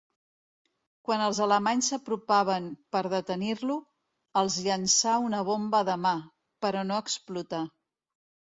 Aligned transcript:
Quan 1.09 1.23
els 1.25 1.41
alemanys 1.45 1.89
s'apropaven 1.91 2.71
per 2.95 3.03
detenir-lo, 3.15 3.75
els 4.41 4.57
llançà 4.69 5.21
una 5.27 5.45
bomba 5.51 5.83
de 5.91 5.99
mà, 6.07 6.17
però 6.67 6.89
no 6.91 6.99
explotà. 7.07 7.63